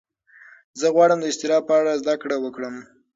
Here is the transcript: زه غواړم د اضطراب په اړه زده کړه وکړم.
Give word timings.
زه 0.79 0.87
غواړم 0.95 1.19
د 1.19 1.25
اضطراب 1.31 1.63
په 1.67 1.73
اړه 1.79 1.99
زده 2.01 2.15
کړه 2.21 2.35
وکړم. 2.39 2.75